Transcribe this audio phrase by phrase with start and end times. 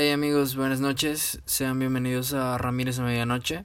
[0.00, 1.40] Hey amigos, buenas noches.
[1.44, 3.64] Sean bienvenidos a Ramírez a Medianoche.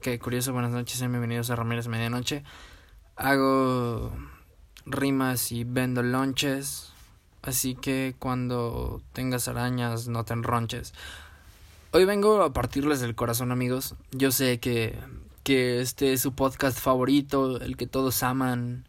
[0.00, 2.44] Qué curioso, buenas noches, sean bienvenidos a Ramírez a Medianoche.
[3.14, 4.10] Hago
[4.86, 6.94] rimas y vendo lonches.
[7.42, 10.94] Así que cuando tengas arañas no te enronches.
[11.90, 13.96] Hoy vengo a partirles del corazón amigos.
[14.12, 14.98] Yo sé que,
[15.42, 18.88] que este es su podcast favorito, el que todos aman.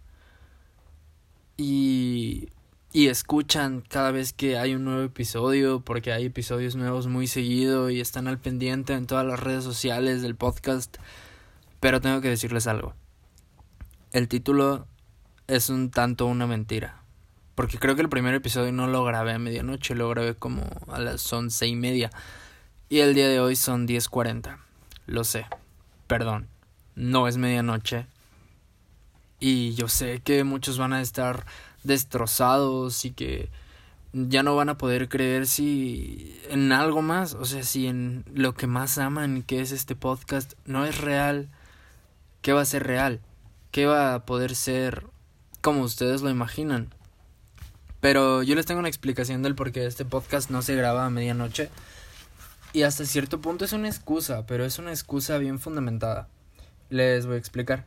[1.57, 2.47] Y
[2.91, 7.89] y escuchan cada vez que hay un nuevo episodio, porque hay episodios nuevos muy seguido
[7.89, 10.97] y están al pendiente en todas las redes sociales del podcast.
[11.79, 12.95] Pero tengo que decirles algo.
[14.11, 14.87] El título
[15.47, 17.03] es un tanto una mentira.
[17.53, 20.99] Porque creo que el primer episodio no lo grabé a medianoche, lo grabé como a
[20.99, 22.09] las once y media.
[22.87, 24.59] Y el día de hoy son diez cuarenta.
[25.05, 25.45] Lo sé.
[26.07, 26.47] Perdón.
[26.95, 28.07] No es medianoche.
[29.39, 31.45] Y yo sé que muchos van a estar
[31.83, 33.49] destrozados y que
[34.13, 38.53] ya no van a poder creer si en algo más, o sea, si en lo
[38.55, 41.49] que más aman, que es este podcast, no es real,
[42.41, 43.19] ¿qué va a ser real?
[43.71, 45.05] ¿Qué va a poder ser
[45.61, 46.93] como ustedes lo imaginan?
[48.01, 51.09] Pero yo les tengo una explicación del por qué este podcast no se graba a
[51.09, 51.69] medianoche.
[52.71, 56.27] Y hasta cierto punto es una excusa, pero es una excusa bien fundamentada.
[56.89, 57.85] Les voy a explicar.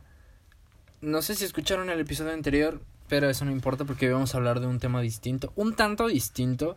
[1.01, 4.59] No sé si escucharon el episodio anterior, pero eso no importa porque vamos a hablar
[4.59, 6.75] de un tema distinto, un tanto distinto,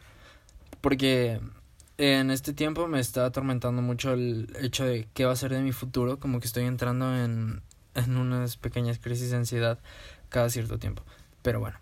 [0.80, 1.40] porque
[1.98, 5.62] en este tiempo me está atormentando mucho el hecho de qué va a ser de
[5.62, 7.62] mi futuro, como que estoy entrando en,
[7.94, 9.78] en unas pequeñas crisis de ansiedad
[10.28, 11.02] cada cierto tiempo.
[11.42, 11.78] Pero bueno,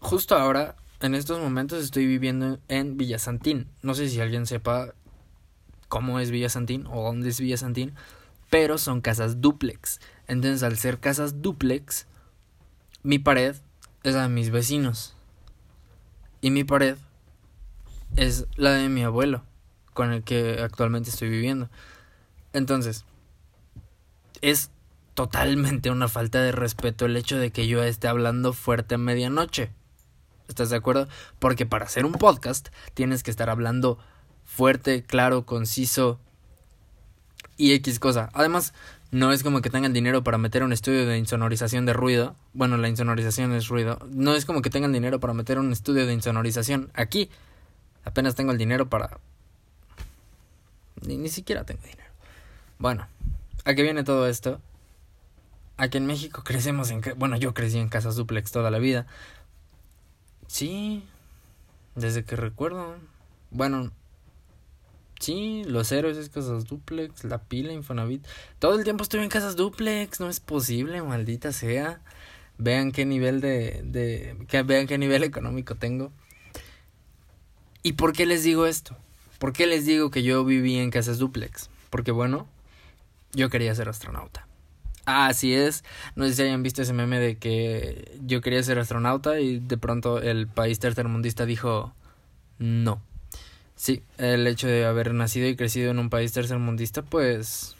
[0.00, 3.68] justo ahora, en estos momentos estoy viviendo en Villasantín.
[3.82, 4.94] No sé si alguien sepa
[5.88, 7.94] cómo es Villasantín o dónde es Villasantín,
[8.50, 10.00] pero son casas duplex.
[10.26, 12.06] Entonces, al ser casas duplex,
[13.02, 13.56] mi pared
[14.02, 15.14] es la de mis vecinos.
[16.40, 16.96] Y mi pared
[18.16, 19.44] es la de mi abuelo,
[19.94, 21.68] con el que actualmente estoy viviendo.
[22.52, 23.04] Entonces,
[24.40, 24.70] es
[25.14, 29.70] totalmente una falta de respeto el hecho de que yo esté hablando fuerte a medianoche.
[30.48, 31.08] ¿Estás de acuerdo?
[31.38, 33.98] Porque para hacer un podcast tienes que estar hablando
[34.44, 36.18] fuerte, claro, conciso
[37.56, 38.30] y X cosa.
[38.34, 38.74] Además,
[39.12, 42.34] no es como que tengan dinero para meter un estudio de insonorización de ruido.
[42.54, 43.98] Bueno, la insonorización es ruido.
[44.10, 47.28] No es como que tengan dinero para meter un estudio de insonorización aquí.
[48.04, 49.18] Apenas tengo el dinero para...
[51.06, 52.10] Ni, ni siquiera tengo dinero.
[52.78, 53.06] Bueno,
[53.66, 54.62] ¿a qué viene todo esto?
[55.76, 57.02] Aquí en México crecemos en...
[57.16, 59.06] Bueno, yo crecí en casas duplex toda la vida.
[60.46, 61.04] Sí,
[61.96, 62.96] desde que recuerdo.
[63.50, 63.92] Bueno,
[65.22, 68.26] Sí, los héroes es casas duplex, la pila, Infonavit.
[68.58, 72.00] Todo el tiempo estuve en casas duplex, no es posible, maldita sea.
[72.58, 76.10] Vean qué nivel de, de vean qué nivel económico tengo.
[77.84, 78.96] ¿Y por qué les digo esto?
[79.38, 81.70] ¿Por qué les digo que yo viví en casas duplex?
[81.88, 82.48] Porque bueno,
[83.32, 84.48] yo quería ser astronauta.
[85.06, 85.84] Ah, así es.
[86.16, 89.78] No sé si hayan visto ese meme de que yo quería ser astronauta y de
[89.78, 91.94] pronto el país tercermundista dijo
[92.58, 93.00] no.
[93.82, 97.74] Sí, el hecho de haber nacido y crecido en un país tercermundista, pues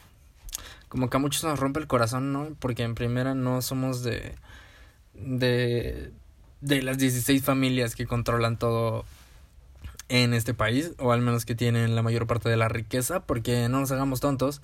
[0.88, 2.56] como que a muchos nos rompe el corazón, ¿no?
[2.58, 4.34] Porque en primera no somos de
[5.14, 6.10] de
[6.60, 9.04] de las 16 familias que controlan todo
[10.08, 13.68] en este país, o al menos que tienen la mayor parte de la riqueza, porque
[13.68, 14.60] no nos hagamos tontos,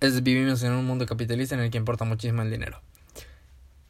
[0.00, 2.80] es, vivimos en un mundo capitalista en el que importa muchísimo el dinero.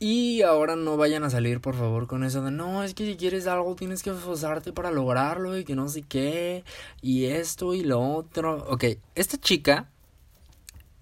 [0.04, 3.16] Y ahora no vayan a salir, por favor, con eso de no, es que si
[3.16, 6.64] quieres algo tienes que esforzarte para lograrlo y que no sé qué,
[7.00, 8.64] y esto y lo otro.
[8.68, 9.90] Ok, esta chica,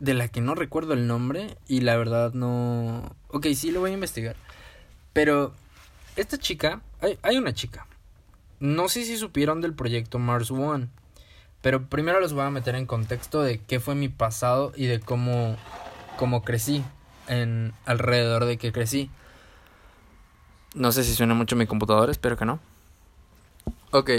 [0.00, 3.16] de la que no recuerdo el nombre, y la verdad no.
[3.28, 4.36] Ok, sí lo voy a investigar.
[5.14, 5.54] Pero,
[6.16, 7.86] esta chica, hay, hay una chica.
[8.58, 10.88] No sé si supieron del proyecto Mars One.
[11.62, 15.00] Pero primero los voy a meter en contexto de qué fue mi pasado y de
[15.00, 15.56] cómo,
[16.18, 16.84] cómo crecí
[17.30, 19.08] en alrededor de que crecí.
[20.74, 22.58] No sé si suena mucho mi computadora, espero que no.
[23.92, 24.10] Ok,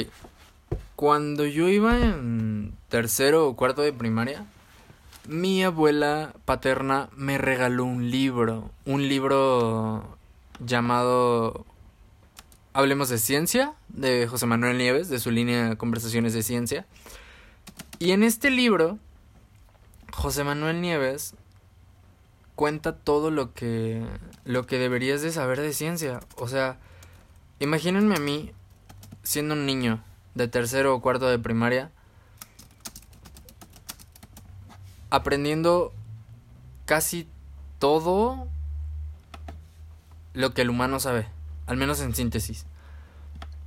[0.95, 4.45] cuando yo iba en tercero o cuarto de primaria,
[5.27, 10.17] mi abuela paterna me regaló un libro, un libro
[10.59, 11.65] llamado
[12.73, 16.85] Hablemos de Ciencia, de José Manuel Nieves, de su línea Conversaciones de Ciencia.
[17.99, 18.99] Y en este libro,
[20.13, 21.35] José Manuel Nieves
[22.61, 24.05] cuenta todo lo que
[24.45, 26.19] lo que deberías de saber de ciencia.
[26.35, 26.77] O sea,
[27.57, 28.51] imagínense a mí
[29.23, 30.03] siendo un niño
[30.35, 31.89] de tercero o cuarto de primaria
[35.09, 35.91] aprendiendo
[36.85, 37.27] casi
[37.79, 38.47] todo
[40.33, 41.25] lo que el humano sabe,
[41.65, 42.67] al menos en síntesis.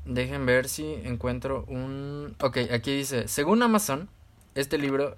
[0.04, 2.36] Dejen ver si encuentro un...
[2.40, 4.08] Ok, aquí dice, según Amazon,
[4.54, 5.16] este libro,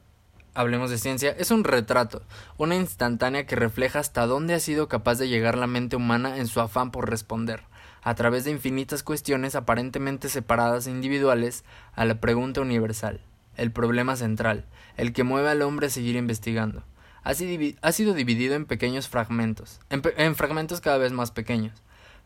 [0.56, 2.22] Hablemos de Ciencia, es un retrato,
[2.56, 6.46] una instantánea que refleja hasta dónde ha sido capaz de llegar la mente humana en
[6.46, 7.62] su afán por responder,
[8.02, 11.62] a través de infinitas cuestiones aparentemente separadas e individuales,
[11.94, 13.20] a la pregunta universal,
[13.58, 14.64] el problema central,
[14.96, 16.84] el que mueve al hombre a seguir investigando.
[17.22, 21.82] Ha sido dividido en pequeños fragmentos, en fragmentos cada vez más pequeños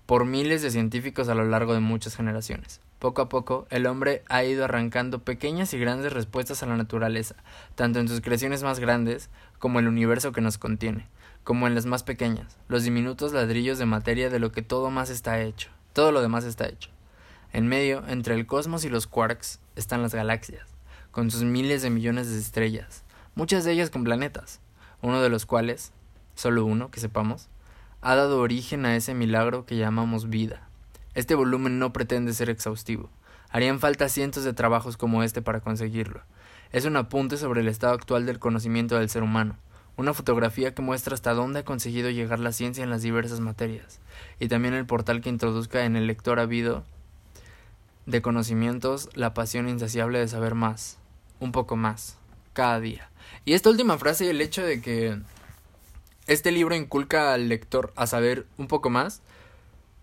[0.07, 2.81] por miles de científicos a lo largo de muchas generaciones.
[3.01, 7.35] Poco a poco, el hombre ha ido arrancando pequeñas y grandes respuestas a la naturaleza,
[7.75, 11.09] tanto en sus creaciones más grandes como el universo que nos contiene,
[11.43, 15.09] como en las más pequeñas, los diminutos ladrillos de materia de lo que todo más
[15.09, 15.71] está hecho.
[15.95, 16.91] Todo lo demás está hecho.
[17.55, 20.69] En medio, entre el cosmos y los quarks, están las galaxias,
[21.11, 23.03] con sus miles de millones de estrellas,
[23.35, 24.61] muchas de ellas con planetas,
[25.01, 25.93] uno de los cuales,
[26.35, 27.49] solo uno que sepamos,
[28.03, 30.69] ha dado origen a ese milagro que llamamos vida.
[31.15, 33.11] Este volumen no pretende ser exhaustivo.
[33.51, 36.23] Harían falta cientos de trabajos como este para conseguirlo.
[36.73, 39.57] Es un apunte sobre el estado actual del conocimiento del ser humano,
[39.97, 43.99] una fotografía que muestra hasta dónde ha conseguido llegar la ciencia en las diversas materias,
[44.39, 46.85] y también el portal que introduzca en el lector habido
[48.07, 50.99] de conocimientos la pasión insaciable de saber más,
[51.41, 52.19] un poco más,
[52.53, 53.11] cada día.
[53.45, 55.19] Y esta última frase y el hecho de que
[56.27, 59.23] este libro inculca al lector a saber un poco más.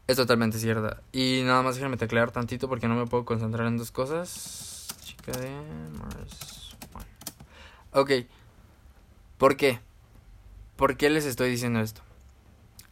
[0.07, 1.01] Es totalmente cierta.
[1.11, 4.87] Y nada más déjenme teclear tantito porque no me puedo concentrar en dos cosas.
[5.03, 5.49] Chica de
[5.99, 6.75] Mars.
[7.91, 8.11] Ok.
[9.37, 9.81] ¿Por qué?
[10.77, 12.01] ¿Por qué les estoy diciendo esto?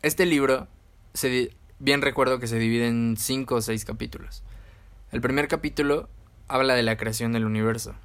[0.01, 0.67] Este libro,
[1.13, 4.43] se bien recuerdo que se divide en cinco o seis capítulos.
[5.11, 6.09] El primer capítulo
[6.47, 7.95] habla de la creación del universo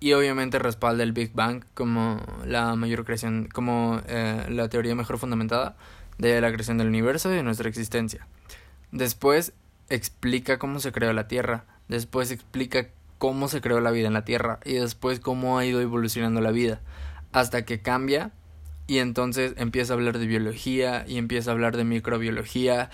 [0.00, 5.18] y obviamente respalda el Big Bang como la mayor creación, como eh, la teoría mejor
[5.18, 5.76] fundamentada
[6.18, 8.26] de la creación del universo y de nuestra existencia.
[8.92, 9.52] Después
[9.88, 12.88] explica cómo se creó la Tierra, después explica
[13.18, 14.60] cómo se creó la vida en la Tierra.
[14.64, 16.80] Y después cómo ha ido evolucionando la vida.
[17.32, 18.32] Hasta que cambia.
[18.86, 21.04] Y entonces empieza a hablar de biología.
[21.06, 22.90] Y empieza a hablar de microbiología.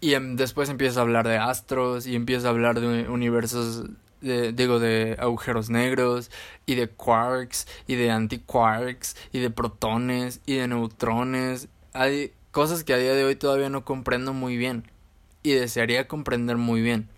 [0.00, 2.06] Y em, después empieza a hablar de astros.
[2.06, 3.84] Y empieza a hablar de universos
[4.20, 6.30] digo, de agujeros negros.
[6.66, 7.66] Y de quarks.
[7.86, 9.16] Y de antiquarks.
[9.32, 10.40] Y de protones.
[10.46, 11.68] Y de neutrones.
[11.94, 14.88] Hay cosas que a día de hoy todavía no comprendo muy bien
[15.42, 17.08] y desearía comprender muy bien.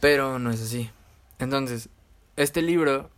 [0.00, 0.90] Pero no es así.
[1.38, 1.88] Entonces,
[2.36, 3.08] este libro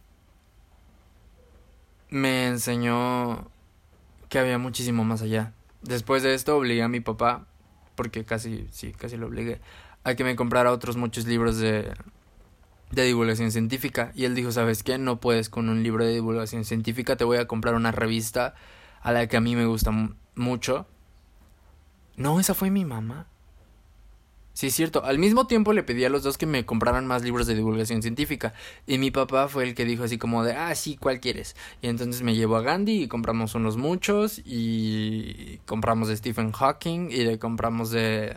[2.10, 3.50] me enseñó
[4.28, 5.54] que había muchísimo más allá.
[5.80, 7.46] Después de esto obligué a mi papá,
[7.94, 9.62] porque casi, sí, casi lo obligué,
[10.04, 11.90] a que me comprara otros muchos libros de,
[12.90, 14.98] de divulgación científica y él dijo, ¿sabes qué?
[14.98, 18.54] No puedes con un libro de divulgación científica, te voy a comprar una revista
[19.00, 19.90] a la que a mí me gusta
[20.40, 20.86] mucho.
[22.16, 23.26] No, esa fue mi mamá.
[24.52, 25.04] Sí, es cierto.
[25.04, 28.02] Al mismo tiempo le pedí a los dos que me compraran más libros de divulgación
[28.02, 28.52] científica.
[28.86, 31.56] Y mi papá fue el que dijo así como de, ah, sí, ¿cuál quieres?
[31.80, 34.42] Y entonces me llevó a Gandhi y compramos unos muchos.
[34.44, 38.36] Y compramos de Stephen Hawking y le compramos de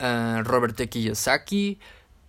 [0.00, 0.76] uh, Robert.
[0.88, 1.78] Kiyosaki.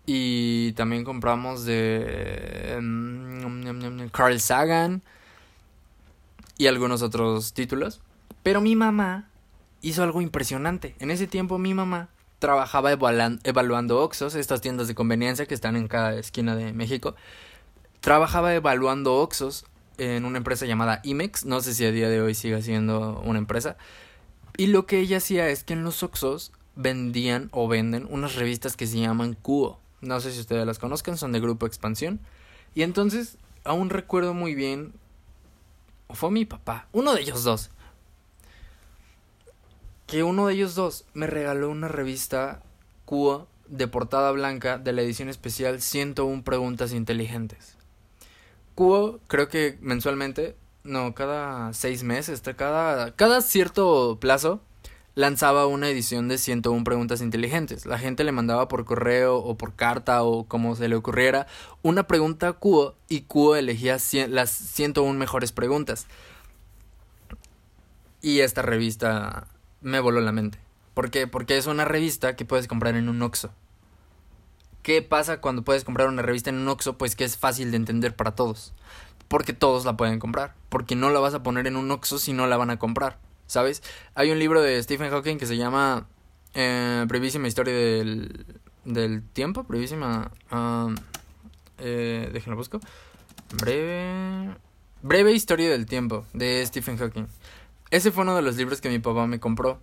[0.06, 5.02] Y también compramos de mm, Carl Sagan
[6.58, 8.02] y algunos otros títulos.
[8.48, 9.30] Pero mi mamá
[9.82, 10.96] hizo algo impresionante.
[11.00, 12.08] En ese tiempo mi mamá
[12.40, 17.18] trabajaba evaluando Oxos, estas tiendas de conveniencia que están en cada esquina de México.
[18.00, 19.66] Trabajaba evaluando Oxos
[19.98, 21.44] en una empresa llamada Imex.
[21.44, 23.76] No sé si a día de hoy sigue siendo una empresa.
[24.56, 28.78] Y lo que ella hacía es que en los Oxos vendían o venden unas revistas
[28.78, 29.82] que se llaman Cuo.
[30.00, 32.22] No sé si ustedes las conozcan, son de Grupo Expansión.
[32.74, 34.94] Y entonces, aún recuerdo muy bien,
[36.08, 37.72] o fue mi papá, uno de ellos dos,
[40.08, 42.64] que uno de ellos dos me regaló una revista
[43.06, 47.76] Cuo de portada blanca de la edición especial 101 Preguntas Inteligentes.
[48.74, 54.62] Cuo, creo que mensualmente, no, cada seis meses, cada, cada cierto plazo,
[55.16, 57.86] lanzaba una edición de 101 preguntas inteligentes.
[57.86, 61.48] La gente le mandaba por correo o por carta o como se le ocurriera
[61.82, 63.98] una pregunta a Cuo y Cuo elegía
[64.30, 66.08] las 101 mejores preguntas.
[68.22, 69.48] Y esta revista
[69.82, 70.60] me voló la mente.
[70.94, 71.28] ¿Por qué?
[71.28, 73.52] Porque es una revista que puedes comprar en un Oxxo.
[74.82, 76.98] ¿Qué pasa cuando puedes comprar una revista en un Oxxo?
[76.98, 78.74] Pues que es fácil de entender para todos.
[79.28, 80.56] Porque todos la pueden comprar.
[80.70, 83.20] Porque no la vas a poner en un Oxxo si no la van a comprar.
[83.48, 83.82] ¿sabes?
[84.14, 86.08] Hay un libro de Stephen Hawking que se llama
[86.54, 88.46] eh, Brevísima Historia del,
[88.86, 90.32] del Tiempo, brevísima...
[90.52, 90.96] Um,
[91.80, 92.80] eh, busco.
[93.62, 94.56] Breve...
[95.02, 97.28] Breve Historia del Tiempo, de Stephen Hawking.
[97.90, 99.80] Ese fue uno de los libros que mi papá me compró.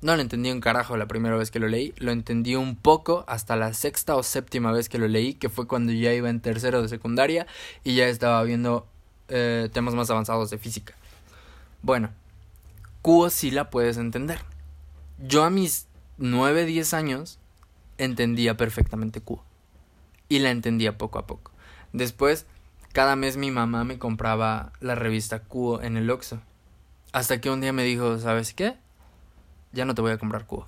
[0.00, 3.24] No lo entendí un carajo la primera vez que lo leí, lo entendí un poco
[3.28, 6.40] hasta la sexta o séptima vez que lo leí, que fue cuando ya iba en
[6.40, 7.46] tercero de secundaria
[7.84, 8.86] y ya estaba viendo
[9.28, 10.94] eh, temas más avanzados de física.
[11.82, 12.10] Bueno,
[13.00, 14.40] Q sí la puedes entender.
[15.18, 15.86] Yo a mis
[16.18, 17.38] 9, 10 años
[17.98, 19.40] entendía perfectamente Q.
[20.28, 21.52] Y la entendía poco a poco.
[21.92, 22.46] Después,
[22.92, 26.40] cada mes mi mamá me compraba la revista Q en el Oxxo.
[27.12, 28.76] Hasta que un día me dijo, ¿sabes qué?
[29.72, 30.66] Ya no te voy a comprar Q.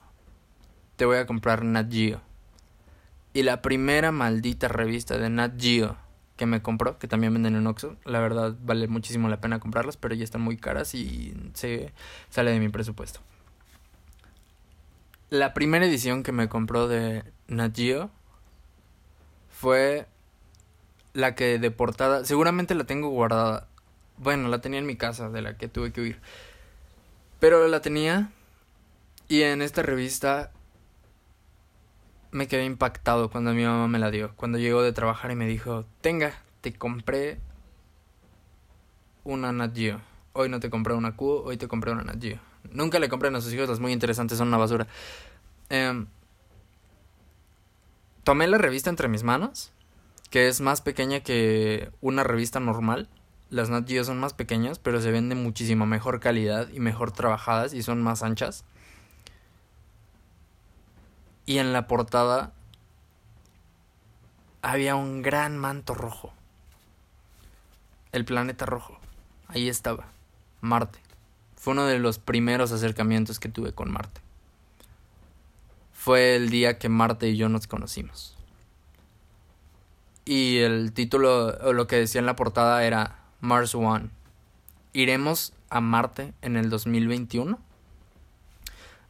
[0.97, 2.21] Te voy a comprar Nat Geo.
[3.33, 5.97] Y la primera maldita revista de Nat Geo
[6.37, 9.97] que me compró, que también venden en Oxxo, la verdad vale muchísimo la pena comprarlas,
[9.97, 11.93] pero ya están muy caras y se
[12.29, 13.21] sale de mi presupuesto.
[15.31, 18.11] La primera edición que me compró de Nat Geo
[19.49, 20.07] fue
[21.13, 23.69] la que de portada, seguramente la tengo guardada.
[24.19, 26.21] Bueno, la tenía en mi casa, de la que tuve que huir.
[27.41, 28.31] Pero la tenía
[29.29, 30.53] y en esta revista
[32.31, 34.35] me quedé impactado cuando mi mamá me la dio.
[34.37, 37.39] Cuando llegó de trabajar y me dijo, tenga, te compré
[39.23, 39.77] una Nat.
[40.33, 42.25] Hoy no te compré una Q, hoy te compré una Nat.
[42.71, 44.87] Nunca le compré a sus hijos, las muy interesantes son una basura.
[45.69, 46.07] Em,
[48.25, 49.73] tomé la revista entre mis manos,
[50.31, 53.09] que es más pequeña que una revista normal.
[53.55, 57.13] Las Nat Geo son más pequeñas, pero se ven de muchísima mejor calidad y mejor
[57.13, 58.65] trabajadas y son más anchas.
[61.47, 62.53] Y en la portada
[64.61, 66.33] había un gran manto rojo.
[68.11, 68.99] El planeta rojo.
[69.47, 70.09] Ahí estaba.
[70.61, 70.99] Marte.
[71.55, 74.21] Fue uno de los primeros acercamientos que tuve con Marte.
[75.93, 78.37] Fue el día que Marte y yo nos conocimos.
[80.25, 84.09] Y el título, o lo que decía en la portada era Mars One.
[84.95, 87.59] ¿Iremos a Marte en el 2021?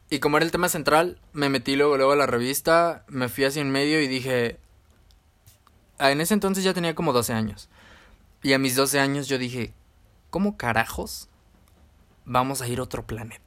[0.09, 3.45] Y como era el tema central, me metí luego, luego a la revista, me fui
[3.45, 4.59] así en medio y dije...
[5.97, 7.69] Ah, en ese entonces ya tenía como 12 años.
[8.43, 9.73] Y a mis 12 años yo dije,
[10.29, 11.29] ¿cómo carajos
[12.25, 13.44] vamos a ir a otro planeta?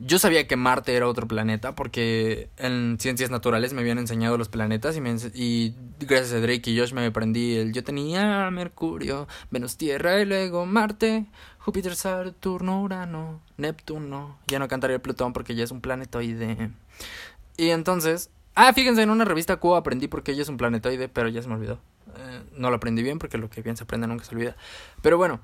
[0.00, 4.48] Yo sabía que Marte era otro planeta porque en ciencias naturales me habían enseñado los
[4.48, 5.00] planetas y,
[5.34, 10.24] y gracias a Drake y Josh me aprendí el yo tenía Mercurio, Venus, Tierra y
[10.24, 11.26] luego Marte,
[11.58, 14.36] Júpiter, Saturno, Urano, Neptuno.
[14.48, 16.70] Ya no cantaría Plutón porque ya es un planetoide.
[17.56, 21.28] Y entonces, ah, fíjense, en una revista Q aprendí porque ella es un planetoide, pero
[21.28, 21.78] ya se me olvidó.
[22.16, 24.56] Eh, no lo aprendí bien porque lo que bien se aprende nunca se olvida.
[25.02, 25.40] Pero bueno,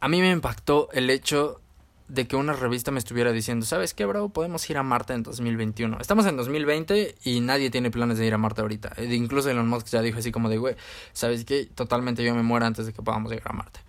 [0.00, 1.60] a mí me impactó el hecho
[2.08, 4.28] de que una revista me estuviera diciendo, ¿sabes qué, bro?
[4.28, 5.98] Podemos ir a Marte en 2021.
[6.00, 8.92] Estamos en 2020 y nadie tiene planes de ir a Marte ahorita.
[8.96, 10.76] E incluso Elon Musk ya dijo así como de,
[11.12, 11.66] ¿sabes qué?
[11.66, 13.80] Totalmente yo me muero antes de que podamos llegar a Marte.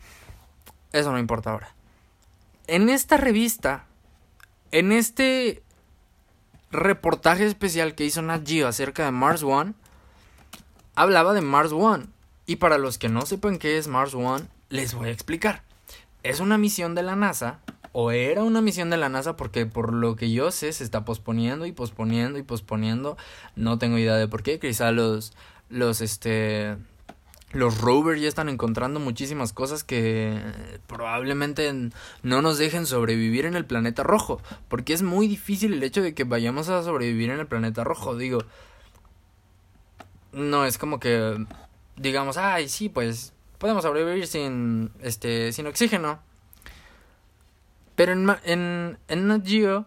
[0.93, 1.75] Eso no importa ahora.
[2.67, 3.85] En esta revista,
[4.71, 5.61] en este
[6.71, 9.73] reportaje especial que hizo Nat Geo acerca de Mars One,
[10.95, 12.07] hablaba de Mars One.
[12.45, 15.63] Y para los que no sepan qué es Mars One, les voy a explicar.
[16.23, 17.59] Es una misión de la NASA
[17.97, 21.05] o era una misión de la NASA porque por lo que yo sé se está
[21.05, 23.15] posponiendo y posponiendo y posponiendo.
[23.55, 24.59] No tengo idea de por qué.
[24.59, 25.31] Quizá los
[25.69, 26.75] los este
[27.53, 30.41] los rovers ya están encontrando muchísimas cosas que
[30.87, 31.71] probablemente
[32.21, 36.13] no nos dejen sobrevivir en el planeta rojo, porque es muy difícil el hecho de
[36.13, 38.39] que vayamos a sobrevivir en el planeta rojo, digo.
[40.33, 41.45] No es como que
[41.95, 46.34] digamos, "Ay, sí, pues podemos sobrevivir sin este sin oxígeno."
[47.95, 49.85] Pero en, en, en Nat Geo,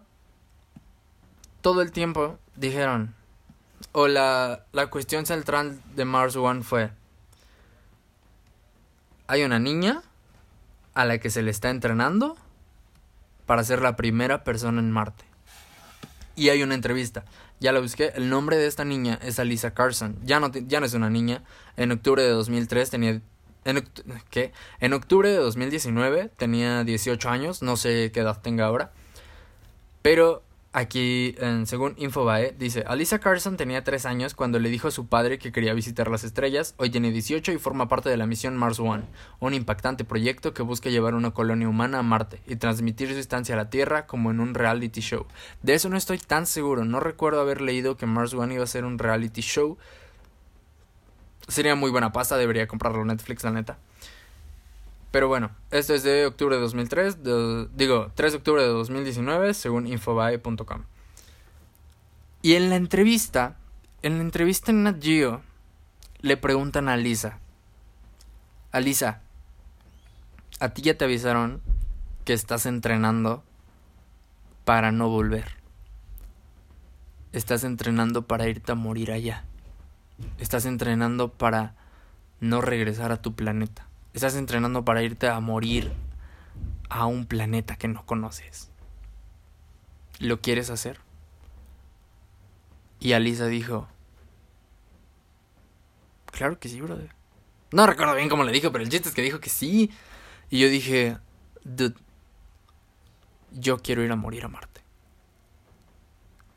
[1.61, 3.13] todo el tiempo dijeron,
[3.91, 6.91] o la, la cuestión central de Mars One fue,
[9.27, 10.01] hay una niña
[10.95, 12.35] a la que se le está entrenando
[13.45, 15.23] para ser la primera persona en Marte.
[16.35, 17.25] Y hay una entrevista.
[17.59, 18.11] Ya la busqué.
[18.15, 20.17] El nombre de esta niña es Alisa Carson.
[20.23, 21.43] Ya no, ya no es una niña.
[21.75, 23.21] En octubre de 2003 tenía
[23.65, 23.87] en,
[24.29, 24.51] ¿qué?
[24.79, 28.91] en octubre de 2019 tenía 18 años, no sé qué edad tenga ahora.
[30.01, 34.91] Pero aquí, en, según Infobae, dice, Alisa Carson tenía 3 años cuando le dijo a
[34.91, 38.27] su padre que quería visitar las estrellas, hoy tiene 18 y forma parte de la
[38.27, 39.03] misión Mars One,
[39.39, 43.55] un impactante proyecto que busca llevar una colonia humana a Marte y transmitir su estancia
[43.55, 45.25] a la Tierra como en un reality show.
[45.63, 48.67] De eso no estoy tan seguro, no recuerdo haber leído que Mars One iba a
[48.67, 49.77] ser un reality show,
[51.49, 53.77] Sería muy buena pasta, debería comprarlo Netflix, la neta.
[55.11, 57.17] Pero bueno, esto es de octubre de 2003,
[57.75, 60.83] digo, 3 de octubre de 2019, según infobae.com.
[62.41, 63.57] Y en la entrevista,
[64.01, 65.41] en la entrevista en Nat Geo,
[66.21, 67.39] le preguntan a Lisa,
[68.71, 69.21] Alisa,
[70.59, 71.61] ¿a ti ya te avisaron
[72.23, 73.43] que estás entrenando
[74.69, 75.45] para no volver.
[77.33, 79.48] Estás entrenando para irte a morir allá.
[80.37, 81.75] Estás entrenando para
[82.39, 83.87] no regresar a tu planeta.
[84.13, 85.91] Estás entrenando para irte a morir
[86.89, 88.69] a un planeta que no conoces.
[90.19, 90.99] ¿Lo quieres hacer?
[92.99, 93.87] Y Alisa dijo,
[96.31, 97.15] claro que sí, brother.
[97.71, 99.91] No recuerdo bien cómo le dijo, pero el chiste es que dijo que sí.
[100.49, 101.17] Y yo dije,
[101.63, 101.95] dude,
[103.51, 104.81] yo quiero ir a morir a Marte.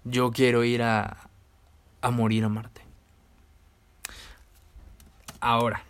[0.05, 1.29] Yo quiero ir a,
[2.01, 2.82] a morir a Marte.
[5.43, 5.83] Ahora,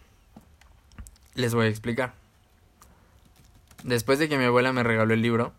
[1.34, 2.14] les voy a explicar.
[3.84, 5.52] Después de que mi abuela me regaló el libro,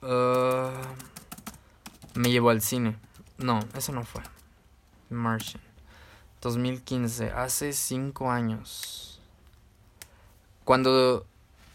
[0.00, 0.70] uh,
[2.14, 2.96] me llevó al cine.
[3.36, 4.22] No, eso no fue.
[5.10, 5.62] Martian.
[6.40, 9.20] 2015, hace 5 años.
[10.64, 11.26] Cuando...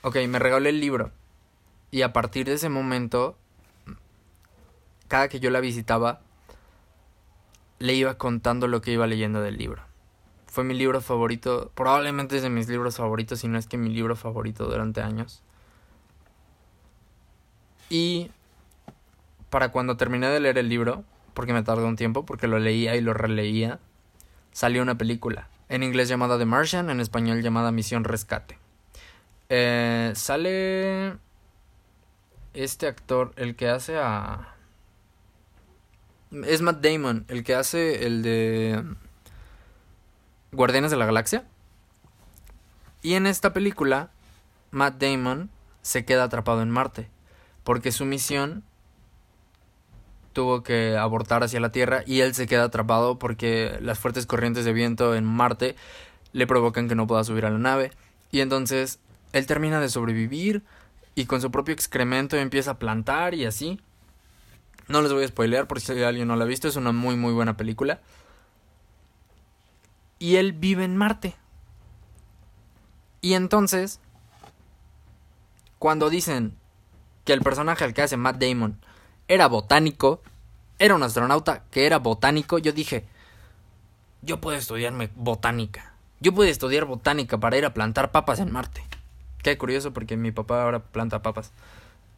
[0.01, 1.11] Ok, me regaló el libro.
[1.91, 3.37] Y a partir de ese momento,
[5.07, 6.21] cada que yo la visitaba,
[7.77, 9.84] le iba contando lo que iba leyendo del libro.
[10.55, 13.89] Fue mi libro favorito, probablemente es de mis libros favoritos, si no es que mi
[13.89, 15.43] libro favorito durante años.
[17.89, 18.31] Y
[19.49, 22.95] para cuando terminé de leer el libro, porque me tardó un tiempo, porque lo leía
[22.95, 23.79] y lo releía,
[24.53, 25.49] salió una película.
[25.67, 28.57] En inglés llamada The Martian, en español llamada Misión Rescate.
[29.49, 31.17] Eh, sale
[32.53, 34.55] este actor, el que hace a...
[36.31, 38.81] Es Matt Damon, el que hace el de
[40.55, 41.45] Guardianes de la Galaxia.
[43.01, 44.09] Y en esta película,
[44.71, 45.49] Matt Damon
[45.81, 47.07] se queda atrapado en Marte,
[47.63, 48.63] porque su misión
[50.33, 54.65] tuvo que abortar hacia la Tierra y él se queda atrapado porque las fuertes corrientes
[54.65, 55.75] de viento en Marte
[56.33, 57.91] le provocan que no pueda subir a la nave.
[58.31, 58.99] Y entonces
[59.31, 60.63] él termina de sobrevivir
[61.13, 63.79] y con su propio excremento empieza a plantar y así.
[64.87, 67.15] No les voy a spoilear por si alguien no la ha visto, es una muy
[67.15, 68.01] muy buena película
[70.19, 71.35] y él vive en Marte.
[73.21, 73.99] Y entonces,
[75.79, 76.55] cuando dicen
[77.23, 78.79] que el personaje al que hace Matt Damon
[79.27, 80.21] era botánico,
[80.77, 83.05] era un astronauta que era botánico, yo dije,
[84.21, 85.93] yo puedo estudiarme botánica.
[86.19, 88.83] Yo puedo estudiar botánica para ir a plantar papas en Marte.
[89.43, 91.51] Qué curioso porque mi papá ahora planta papas.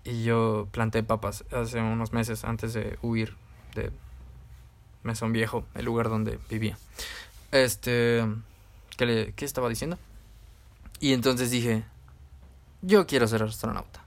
[0.03, 3.35] Y yo planté papas hace unos meses antes de huir
[3.75, 3.91] de
[5.03, 6.77] Mesón Viejo, el lugar donde vivía.
[7.51, 8.25] Este,
[8.97, 9.97] ¿qué, le, ¿qué estaba diciendo?
[10.99, 11.85] Y entonces dije,
[12.81, 14.03] yo quiero ser astronauta.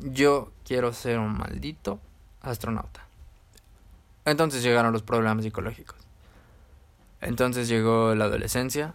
[0.00, 2.00] Yo quiero ser un maldito
[2.40, 3.06] astronauta.
[4.24, 5.96] Entonces llegaron los problemas psicológicos.
[7.20, 8.94] Entonces llegó la adolescencia.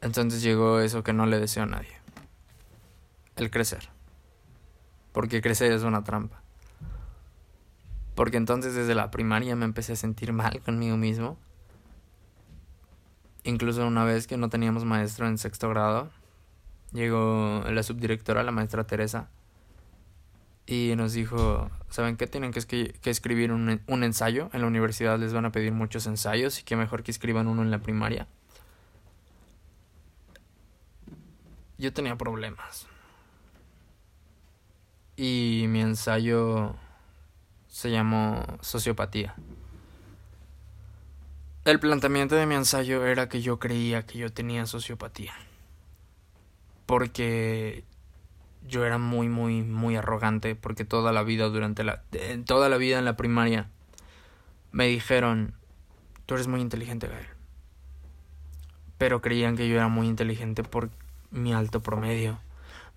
[0.00, 1.96] Entonces llegó eso que no le deseo a nadie.
[3.36, 3.88] El crecer.
[5.12, 6.42] Porque crecer es una trampa.
[8.18, 11.38] Porque entonces desde la primaria me empecé a sentir mal conmigo mismo.
[13.44, 16.10] Incluso una vez que no teníamos maestro en sexto grado,
[16.90, 19.28] llegó la subdirectora, la maestra Teresa,
[20.66, 22.26] y nos dijo, ¿saben qué?
[22.26, 24.50] Tienen que, que escribir un, un, ensayo.
[24.52, 27.62] En la universidad les van a pedir muchos ensayos y qué mejor que escriban uno
[27.62, 28.26] en la primaria.
[31.78, 32.88] Yo tenía problemas.
[35.14, 36.74] Y mi ensayo
[37.78, 39.36] se llamó sociopatía.
[41.64, 45.32] El planteamiento de mi ensayo era que yo creía que yo tenía sociopatía.
[46.86, 47.84] Porque
[48.66, 50.56] yo era muy, muy, muy arrogante.
[50.56, 52.02] Porque toda la vida, durante la.
[52.46, 53.70] toda la vida en la primaria,
[54.72, 55.54] me dijeron:
[56.26, 57.28] Tú eres muy inteligente, Gael.
[58.98, 60.90] Pero creían que yo era muy inteligente por
[61.30, 62.40] mi alto promedio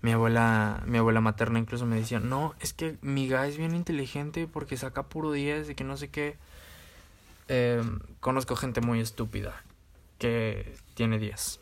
[0.02, 3.74] mi abuela, mi abuela materna incluso me decía, no, es que mi guy es bien
[3.74, 6.36] inteligente porque saca puro 10 y que no sé qué.
[7.46, 9.62] Em, conozco gente muy estúpida
[10.18, 11.60] que tiene 10.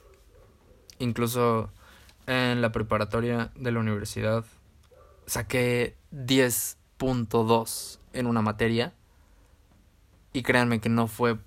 [0.98, 1.70] Incluso
[2.26, 4.44] en la preparatoria de la universidad
[5.26, 8.94] saqué 10.2 en una materia
[10.32, 11.38] y créanme que no fue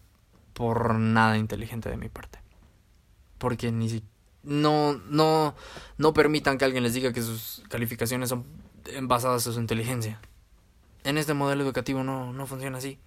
[0.54, 2.40] por nada inteligente de mi parte.
[3.40, 4.13] Porque ni siquiera
[4.44, 5.56] no, no,
[5.98, 8.46] no permitan que alguien les diga que sus calificaciones son
[9.04, 10.20] basadas en su inteligencia.
[11.04, 13.00] En este modelo educativo no, no funciona así.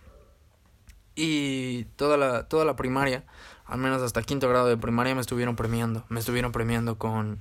[1.15, 3.25] Y toda la, toda la primaria,
[3.65, 6.05] al menos hasta quinto grado de primaria, me estuvieron premiando.
[6.11, 7.41] Me estuvieron premiando con,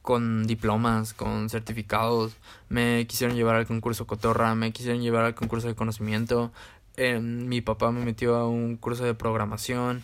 [0.00, 2.36] con diplomas, con certificados.
[2.70, 6.52] Me quisieron llevar al concurso Cotorra, me quisieron llevar al concurso de conocimiento.
[6.96, 10.02] Eh, mi papá me metió a un curso de programación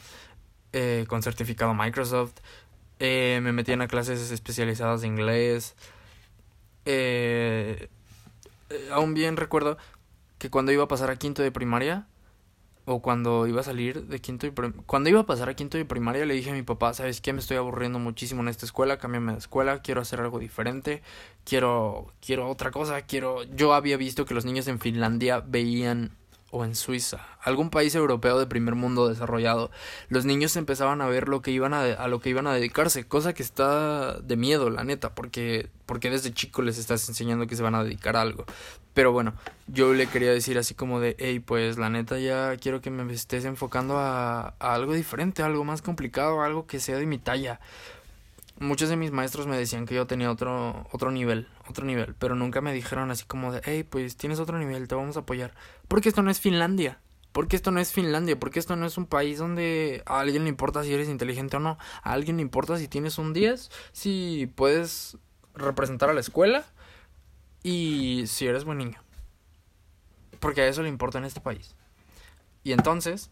[0.74, 2.34] eh, con certificado Microsoft.
[3.00, 5.76] Eh, me metían a clases especializadas de inglés.
[6.84, 7.88] eh,
[8.70, 9.78] eh, aún bien recuerdo
[10.38, 12.06] que cuando iba a pasar a quinto de primaria,
[12.88, 14.52] o cuando iba a salir de quinto y
[14.86, 17.34] cuando iba a pasar a quinto de primaria le dije a mi papá, ¿sabes qué?
[17.34, 21.02] Me estoy aburriendo muchísimo en esta escuela, cámbiame de escuela, quiero hacer algo diferente,
[21.44, 26.12] quiero quiero otra cosa, quiero yo había visto que los niños en Finlandia veían
[26.50, 29.70] o en Suiza, algún país europeo de primer mundo desarrollado,
[30.08, 33.06] los niños empezaban a ver lo que iban a, a, lo que iban a dedicarse,
[33.06, 37.56] cosa que está de miedo, la neta, porque, porque desde chico les estás enseñando que
[37.56, 38.46] se van a dedicar a algo.
[38.94, 39.34] Pero bueno,
[39.68, 43.12] yo le quería decir así como de, hey, pues la neta ya quiero que me
[43.12, 47.60] estés enfocando a, algo diferente, algo más complicado, algo que sea de mi talla
[48.60, 52.34] muchos de mis maestros me decían que yo tenía otro, otro nivel, otro nivel, pero
[52.34, 55.54] nunca me dijeron así como de, hey, pues tienes otro nivel, te vamos a apoyar.
[55.86, 57.00] Porque esto no es Finlandia.
[57.32, 60.48] Porque esto no es Finlandia, porque esto no es un país donde a alguien le
[60.48, 61.78] importa si eres inteligente o no.
[62.02, 65.18] A alguien le importa si tienes un 10, si puedes
[65.54, 66.64] representar a la escuela
[67.62, 69.00] y si eres buen niño.
[70.40, 71.76] Porque a eso le importa en este país.
[72.64, 73.30] Y entonces,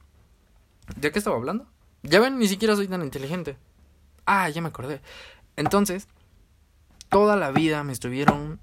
[0.96, 1.66] ¿de qué estaba hablando?
[2.02, 3.56] Ya ven, ni siquiera soy tan inteligente.
[4.26, 5.00] Ah, ya me acordé.
[5.54, 6.08] Entonces,
[7.08, 8.60] toda la vida me estuvieron.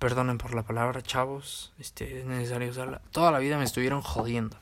[0.00, 1.72] Perdonen por la palabra, chavos.
[1.78, 3.00] Este, es necesario usarla.
[3.12, 4.58] Toda la vida me estuvieron jodiendo.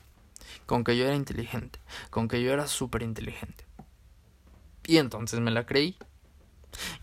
[0.67, 1.79] Con que yo era inteligente.
[2.11, 3.65] Con que yo era súper inteligente.
[4.85, 5.97] Y entonces me la creí.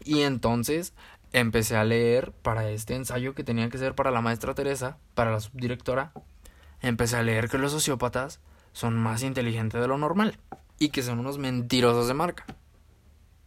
[0.05, 0.95] Y entonces
[1.33, 5.33] empecé a leer para este ensayo que tenía que ser para la maestra Teresa, para
[5.33, 6.13] la subdirectora.
[6.81, 8.41] Empecé a leer que los sociópatas
[8.73, 10.39] son más inteligentes de lo normal
[10.79, 12.45] y que son unos mentirosos de marca.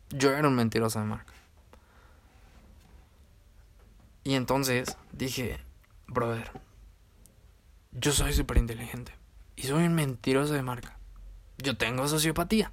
[0.10, 1.34] Yo era un mentiroso de marca.
[4.24, 5.60] Y entonces dije,
[6.08, 6.52] brother,
[7.92, 9.14] yo soy súper inteligente
[9.56, 10.98] y soy un mentiroso de marca.
[11.58, 12.72] Yo tengo sociopatía.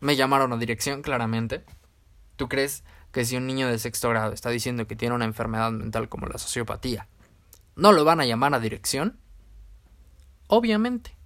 [0.00, 1.64] Me llamaron a dirección, claramente.
[2.36, 5.70] ¿Tú crees que si un niño de sexto grado está diciendo que tiene una enfermedad
[5.70, 7.08] mental como la sociopatía,
[7.76, 9.18] no lo van a llamar a dirección?
[10.48, 11.16] Obviamente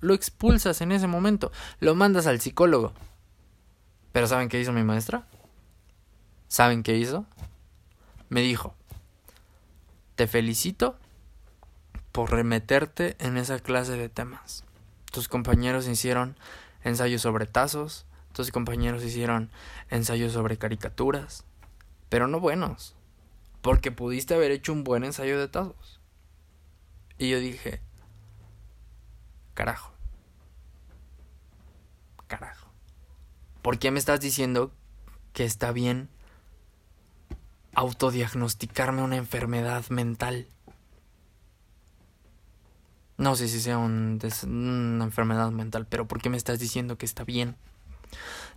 [0.00, 2.92] lo expulsas en ese momento, lo mandas al psicólogo.
[4.12, 5.26] Pero ¿saben qué hizo mi maestra?
[6.48, 7.26] ¿Saben qué hizo?
[8.28, 8.74] Me dijo,
[10.14, 10.98] te felicito
[12.12, 14.64] por remeterte en esa clase de temas.
[15.12, 16.36] Tus compañeros hicieron
[16.82, 19.50] ensayos sobre tazos, tus compañeros hicieron
[19.90, 21.44] ensayos sobre caricaturas,
[22.08, 22.94] pero no buenos,
[23.60, 26.00] porque pudiste haber hecho un buen ensayo de tazos.
[27.18, 27.80] Y yo dije,
[29.56, 29.90] carajo,
[32.28, 32.68] carajo.
[33.62, 34.70] ¿Por qué me estás diciendo
[35.32, 36.08] que está bien
[37.74, 40.46] autodiagnosticarme una enfermedad mental?
[43.16, 47.24] No sé si sea una enfermedad mental, pero ¿por qué me estás diciendo que está
[47.24, 47.56] bien?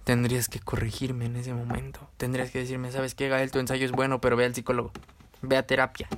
[0.04, 2.10] Tendrías que corregirme en ese momento.
[2.18, 3.52] Tendrías que decirme, ¿sabes qué, Gael?
[3.52, 4.92] Tu ensayo es bueno, pero ve al psicólogo.
[5.42, 6.10] Ve a terapia.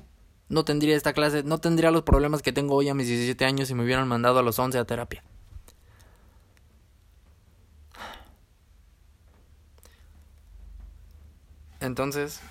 [0.52, 3.70] No tendría esta clase, no tendría los problemas que tengo hoy a mis 17 años
[3.70, 5.24] si me hubieran mandado a los 11 a terapia.
[11.80, 12.42] Entonces,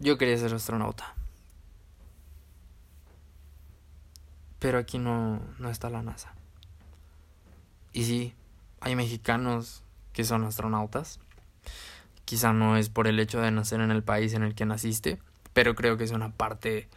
[0.00, 1.14] yo quería ser astronauta.
[4.58, 6.34] Pero aquí no, no está la NASA.
[7.94, 8.34] Y sí,
[8.80, 9.82] hay mexicanos
[10.12, 11.21] que son astronautas.
[12.24, 15.18] Quizá no es por el hecho de nacer en el país en el que naciste,
[15.52, 16.88] pero creo que es una parte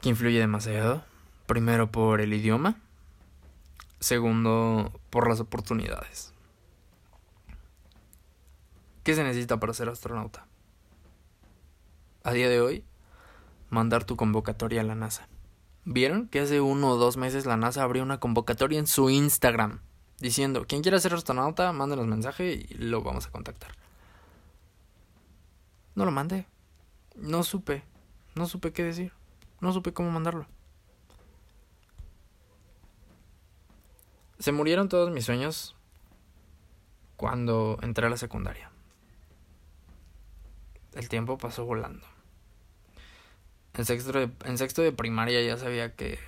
[0.00, 1.04] que influye demasiado.
[1.46, 2.76] Primero por el idioma,
[4.00, 6.32] segundo por las oportunidades.
[9.02, 10.46] ¿Qué se necesita para ser astronauta?
[12.24, 12.84] A día de hoy,
[13.68, 15.28] mandar tu convocatoria a la NASA.
[15.84, 19.80] ¿Vieron que hace uno o dos meses la NASA abrió una convocatoria en su Instagram
[20.20, 23.81] diciendo, quien quiera ser astronauta, mándenos mensaje y lo vamos a contactar?
[25.94, 26.46] No lo mandé.
[27.16, 27.82] No supe.
[28.34, 29.12] No supe qué decir.
[29.60, 30.46] No supe cómo mandarlo.
[34.38, 35.76] Se murieron todos mis sueños
[37.16, 38.72] cuando entré a la secundaria
[40.94, 42.06] el tiempo pasó volando.
[43.74, 46.18] En sexto de, en sexto de primaria ya sabía que,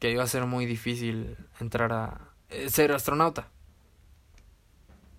[0.00, 3.48] que iba a ser muy difícil entrar a eh, ser astronauta.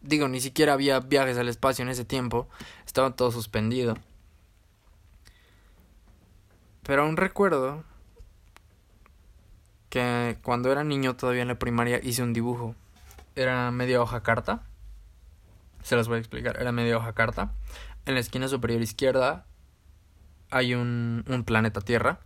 [0.07, 2.47] Digo, ni siquiera había viajes al espacio en ese tiempo,
[2.85, 3.97] estaba todo suspendido.
[6.83, 7.83] Pero aún recuerdo
[9.89, 12.73] que cuando era niño todavía en la primaria hice un dibujo.
[13.35, 14.63] Era media hoja carta.
[15.83, 16.55] Se las voy a explicar.
[16.57, 17.51] Era media hoja carta.
[18.05, 19.45] En la esquina superior izquierda
[20.51, 22.21] hay un, un planeta Tierra.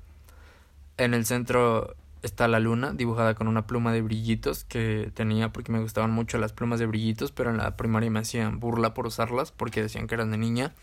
[0.98, 5.72] En el centro está la luna dibujada con una pluma de brillitos que tenía porque
[5.72, 9.08] me gustaban mucho las plumas de brillitos, pero en la primaria me hacían burla por
[9.08, 10.74] usarlas porque decían que eran de niña.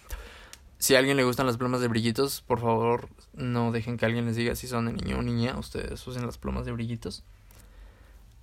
[0.79, 4.27] Si a alguien le gustan las plumas de brillitos, por favor no dejen que alguien
[4.27, 7.25] les diga si son de niño o niña, ustedes usen las plumas de brillitos.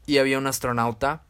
[0.05, 1.23] Y había un astronauta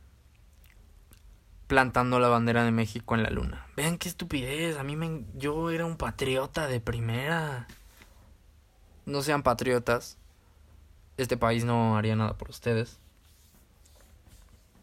[1.67, 3.65] plantando la bandera de México en la luna.
[3.75, 7.67] Vean qué estupidez, a mí me yo era un patriota de primera.
[9.05, 10.17] No sean patriotas
[11.17, 12.99] este país no haría nada por ustedes.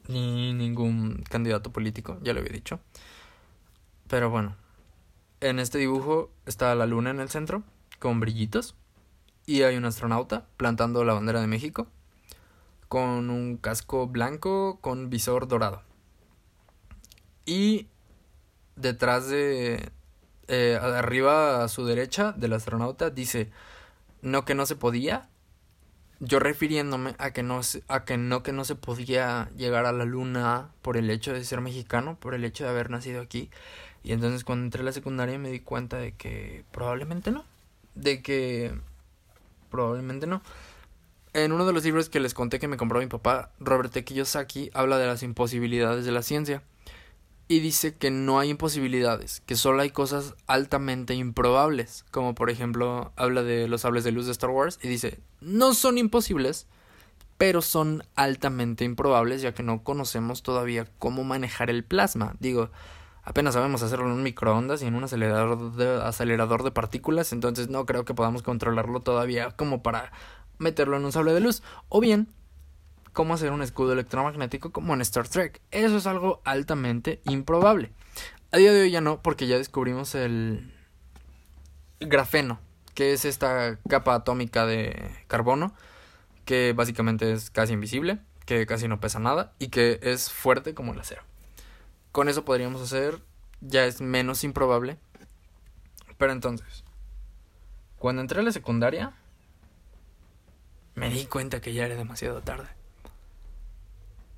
[0.08, 2.80] Ni ningún candidato político, ya lo había dicho.
[4.08, 4.56] Pero bueno,
[5.40, 7.62] en este dibujo está la luna en el centro,
[7.98, 8.74] con brillitos.
[9.46, 11.88] Y hay un astronauta plantando la bandera de México,
[12.88, 15.82] con un casco blanco con visor dorado.
[17.44, 17.88] Y
[18.76, 19.90] detrás de...
[20.48, 23.50] Eh, arriba a su derecha del astronauta dice,
[24.20, 25.30] no que no se podía,
[26.24, 30.04] yo refiriéndome a que no a que no que no se podía llegar a la
[30.04, 33.50] luna por el hecho de ser mexicano, por el hecho de haber nacido aquí.
[34.04, 37.44] Y entonces cuando entré a la secundaria me di cuenta de que probablemente no,
[37.96, 38.72] de que
[39.68, 40.42] probablemente no.
[41.34, 44.04] En uno de los libros que les conté que me compró mi papá, Robert T.
[44.04, 46.62] Kiyosaki habla de las imposibilidades de la ciencia
[47.52, 53.12] y dice que no hay imposibilidades, que solo hay cosas altamente improbables, como por ejemplo
[53.14, 56.66] habla de los sables de luz de Star Wars y dice, no son imposibles,
[57.36, 62.36] pero son altamente improbables ya que no conocemos todavía cómo manejar el plasma.
[62.40, 62.70] Digo,
[63.22, 67.68] apenas sabemos hacerlo en un microondas y en un acelerador de, acelerador de partículas, entonces
[67.68, 70.10] no creo que podamos controlarlo todavía como para
[70.56, 71.62] meterlo en un sable de luz.
[71.90, 72.28] O bien,
[73.12, 75.60] cómo hacer un escudo electromagnético como en Star Trek.
[75.70, 77.92] Eso es algo altamente improbable.
[78.50, 80.74] A día de hoy ya no, porque ya descubrimos el
[82.00, 82.60] grafeno,
[82.94, 85.74] que es esta capa atómica de carbono,
[86.44, 90.92] que básicamente es casi invisible, que casi no pesa nada y que es fuerte como
[90.92, 91.22] el acero.
[92.10, 93.20] Con eso podríamos hacer,
[93.60, 94.98] ya es menos improbable.
[96.18, 96.84] Pero entonces,
[97.98, 99.14] cuando entré a la secundaria,
[100.94, 102.68] me di cuenta que ya era demasiado tarde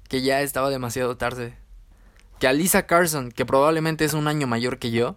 [0.09, 1.57] que ya estaba demasiado tarde.
[2.39, 5.17] Que Alisa Carson, que probablemente es un año mayor que yo,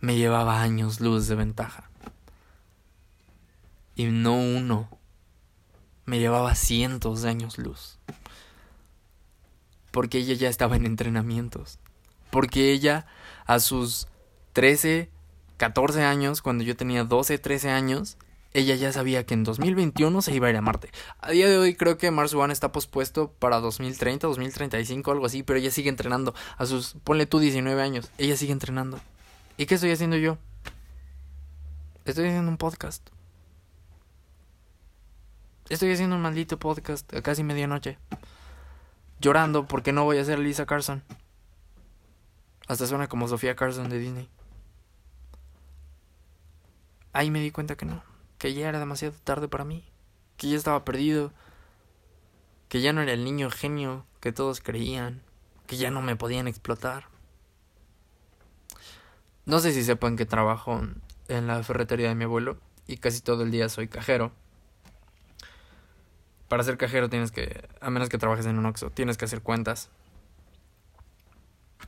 [0.00, 1.90] me llevaba años luz de ventaja.
[3.94, 4.88] Y no uno.
[6.06, 7.98] Me llevaba cientos de años luz.
[9.90, 11.78] Porque ella ya estaba en entrenamientos.
[12.30, 13.06] Porque ella
[13.46, 14.06] a sus
[14.52, 15.10] 13,
[15.56, 18.16] 14 años, cuando yo tenía 12, 13 años,
[18.52, 20.90] ella ya sabía que en 2021 se iba a ir a Marte.
[21.20, 25.44] A día de hoy creo que Mars One está pospuesto para 2030, 2035, algo así,
[25.44, 26.34] pero ella sigue entrenando.
[26.56, 28.98] A sus, ponle tú 19 años, ella sigue entrenando.
[29.56, 30.38] ¿Y qué estoy haciendo yo?
[32.04, 33.08] Estoy haciendo un podcast.
[35.68, 37.98] Estoy haciendo un maldito podcast a casi medianoche.
[39.20, 41.04] Llorando porque no voy a ser Lisa Carson.
[42.66, 44.28] Hasta suena como Sofía Carson de Disney.
[47.12, 48.10] Ahí me di cuenta que no
[48.40, 49.84] que ya era demasiado tarde para mí,
[50.38, 51.30] que ya estaba perdido,
[52.70, 55.20] que ya no era el niño genio que todos creían,
[55.66, 57.04] que ya no me podían explotar.
[59.44, 60.80] No sé si sepan que trabajo
[61.28, 64.32] en la ferretería de mi abuelo y casi todo el día soy cajero.
[66.48, 69.42] Para ser cajero tienes que, a menos que trabajes en un Oxxo, tienes que hacer
[69.42, 69.90] cuentas.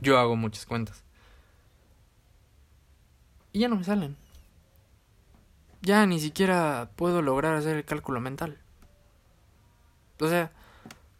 [0.01, 1.03] Yo hago muchas cuentas.
[3.53, 4.17] Y ya no me salen
[5.83, 8.57] ya ni siquiera puedo lograr hacer el cálculo mental.
[10.19, 10.51] O sea,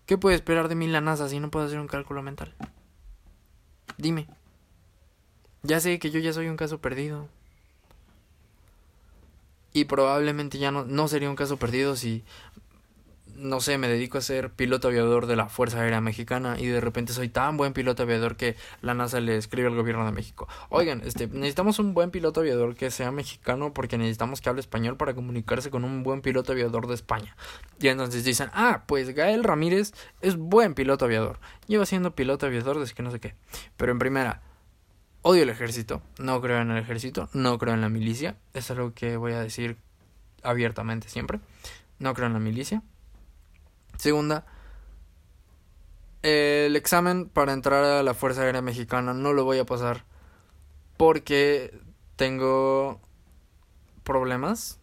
[0.05, 2.55] ¿qué puede esperar de mí la NASA si no puedo hacer un cálculo mental?
[3.97, 4.27] Dime.
[5.63, 7.27] Ya sé que yo ya soy un caso perdido.
[9.73, 12.23] Y probablemente ya no, no sería un caso perdido si
[13.35, 16.79] no sé, me dedico a ser piloto aviador de la Fuerza Aérea Mexicana y de
[16.79, 20.47] repente soy tan buen piloto aviador que la NASA le escribe al gobierno de México.
[20.69, 24.97] Oigan, este, necesitamos un buen piloto aviador que sea mexicano porque necesitamos que hable español
[24.97, 27.35] para comunicarse con un buen piloto aviador de España.
[27.79, 31.39] Y entonces dicen, ah, pues Gael Ramírez es buen piloto aviador.
[31.67, 33.35] Lleva siendo piloto aviador desde que no sé qué.
[33.77, 34.41] Pero en primera,
[35.21, 38.37] odio el ejército, no creo en el ejército, no creo en la milicia.
[38.53, 39.77] Es algo que voy a decir
[40.43, 41.39] abiertamente siempre.
[41.99, 42.83] No creo en la milicia
[44.03, 44.45] Segunda,
[46.23, 50.03] el examen para entrar a la Fuerza Aérea Mexicana no lo voy a pasar
[50.97, 51.79] porque
[52.17, 52.99] tengo
[54.03, 54.81] problemas.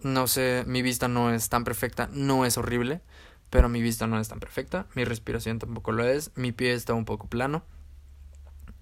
[0.00, 3.00] No sé, mi vista no es tan perfecta, no es horrible,
[3.48, 6.94] pero mi vista no es tan perfecta, mi respiración tampoco lo es, mi pie está
[6.94, 7.62] un poco plano,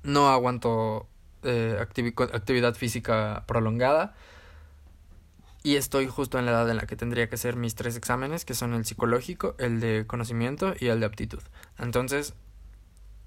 [0.02, 1.06] no aguanto
[1.42, 4.14] eh, actividad física prolongada
[5.66, 8.44] Y estoy justo en la edad en la que tendría que hacer mis tres exámenes,
[8.44, 11.40] que son el psicológico, el de conocimiento y el de aptitud.
[11.78, 12.34] Entonces,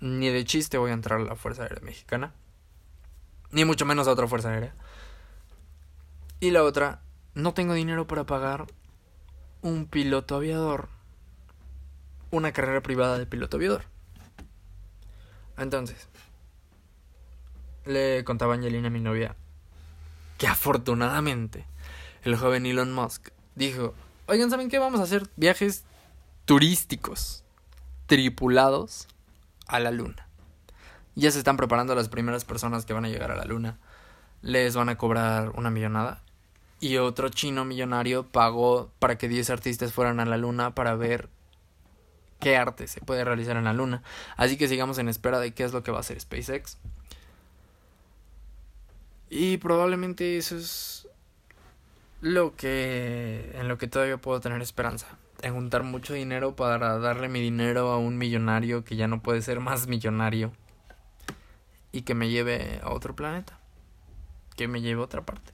[0.01, 2.35] ni de chiste voy a entrar a la Fuerza Aérea Mexicana.
[3.49, 4.75] Ni mucho menos a otra Fuerza Aérea.
[6.39, 7.01] Y la otra,
[7.33, 8.67] no tengo dinero para pagar
[9.63, 10.89] un piloto aviador.
[12.29, 13.85] Una carrera privada de piloto aviador.
[15.57, 16.07] Entonces,
[17.83, 19.35] le contaba a Angelina, mi novia,
[20.37, 21.65] que afortunadamente
[22.27, 23.93] el joven Elon Musk dijo,
[24.25, 24.79] oigan, ¿saben qué?
[24.79, 25.85] Vamos a hacer viajes
[26.43, 27.45] turísticos,
[28.05, 29.07] tripulados
[29.65, 30.27] a la luna.
[31.15, 33.79] Ya se están preparando las primeras personas que van a llegar a la luna.
[34.41, 36.21] Les van a cobrar una millonada.
[36.81, 41.29] Y otro chino millonario pagó para que 10 artistas fueran a la luna para ver
[42.41, 44.03] qué arte se puede realizar en la luna.
[44.35, 46.77] Así que sigamos en espera de qué es lo que va a hacer SpaceX.
[49.29, 51.06] Y probablemente eso es
[52.21, 55.07] lo que en lo que todavía puedo tener esperanza.
[55.41, 59.41] En juntar mucho dinero para darle mi dinero a un millonario que ya no puede
[59.41, 60.51] ser más millonario.
[61.91, 63.59] Y que me lleve a otro planeta.
[64.55, 65.53] Que me lleve a otra parte.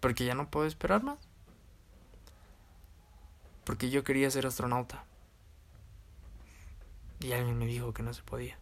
[0.00, 1.18] Porque ya no puedo esperar más.
[3.64, 5.04] Porque yo quería ser astronauta.
[7.20, 8.58] Y alguien me dijo que no se podía.